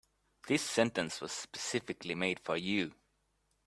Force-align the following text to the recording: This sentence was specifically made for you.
This 0.47 0.63
sentence 0.63 1.21
was 1.21 1.31
specifically 1.31 2.15
made 2.15 2.39
for 2.39 2.57
you. 2.57 2.95